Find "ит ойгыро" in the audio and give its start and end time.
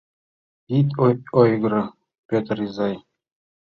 0.77-1.83